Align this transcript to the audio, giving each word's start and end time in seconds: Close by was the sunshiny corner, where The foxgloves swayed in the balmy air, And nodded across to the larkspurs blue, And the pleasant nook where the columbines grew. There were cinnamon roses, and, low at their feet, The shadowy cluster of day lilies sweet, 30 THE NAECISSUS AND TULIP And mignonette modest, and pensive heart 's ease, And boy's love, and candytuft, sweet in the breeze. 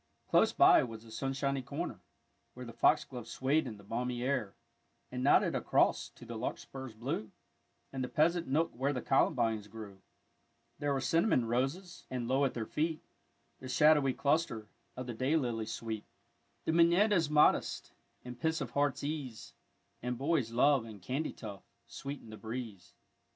Close 0.29 0.51
by 0.51 0.81
was 0.81 1.03
the 1.03 1.11
sunshiny 1.11 1.61
corner, 1.61 2.01
where 2.55 2.65
The 2.65 2.73
foxgloves 2.73 3.29
swayed 3.29 3.67
in 3.67 3.77
the 3.77 3.83
balmy 3.83 4.23
air, 4.23 4.55
And 5.11 5.23
nodded 5.23 5.53
across 5.53 6.09
to 6.09 6.25
the 6.25 6.39
larkspurs 6.39 6.95
blue, 6.95 7.29
And 7.93 8.03
the 8.03 8.07
pleasant 8.09 8.47
nook 8.47 8.71
where 8.73 8.93
the 8.93 9.03
columbines 9.03 9.67
grew. 9.67 10.01
There 10.79 10.91
were 10.91 11.01
cinnamon 11.01 11.45
roses, 11.45 12.07
and, 12.09 12.27
low 12.27 12.45
at 12.45 12.55
their 12.55 12.65
feet, 12.65 13.03
The 13.59 13.69
shadowy 13.69 14.15
cluster 14.15 14.67
of 14.97 15.05
day 15.19 15.35
lilies 15.35 15.71
sweet, 15.71 16.03
30 16.65 16.65
THE 16.65 16.71
NAECISSUS 16.71 16.71
AND 16.71 16.73
TULIP 16.73 16.81
And 16.81 17.09
mignonette 17.11 17.31
modest, 17.31 17.91
and 18.25 18.39
pensive 18.39 18.69
heart 18.71 18.97
's 18.97 19.03
ease, 19.03 19.53
And 20.01 20.17
boy's 20.17 20.49
love, 20.51 20.83
and 20.83 20.99
candytuft, 20.99 21.61
sweet 21.85 22.21
in 22.21 22.31
the 22.31 22.37
breeze. 22.37 22.95